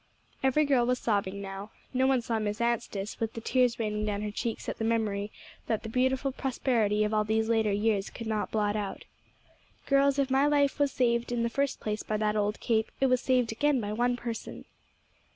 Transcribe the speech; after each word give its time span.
Every 0.41 0.65
girl 0.65 0.87
was 0.87 0.97
sobbing 0.97 1.43
now. 1.43 1.69
No 1.93 2.07
one 2.07 2.23
saw 2.23 2.39
Miss 2.39 2.59
Anstice, 2.59 3.19
with 3.19 3.33
the 3.33 3.39
tears 3.41 3.77
raining 3.77 4.03
down 4.03 4.23
her 4.23 4.31
cheeks 4.31 4.67
at 4.67 4.79
the 4.79 4.83
memory 4.83 5.31
that 5.67 5.83
the 5.83 5.89
beautiful 5.89 6.31
prosperity 6.31 7.03
of 7.03 7.13
all 7.13 7.23
these 7.23 7.49
later 7.49 7.71
years 7.71 8.09
could 8.09 8.25
not 8.25 8.49
blot 8.49 8.75
out. 8.75 9.05
"Girls, 9.85 10.17
if 10.17 10.31
my 10.31 10.47
life 10.47 10.79
was 10.79 10.91
saved 10.91 11.31
in 11.31 11.43
the 11.43 11.49
first 11.51 11.79
place 11.79 12.01
by 12.01 12.17
that 12.17 12.35
old 12.35 12.59
cape, 12.59 12.89
it 12.99 13.09
was 13.11 13.21
saved 13.21 13.51
again 13.51 13.79
by 13.79 13.93
one 13.93 14.17
person." 14.17 14.65